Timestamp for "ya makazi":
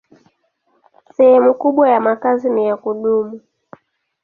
1.89-2.49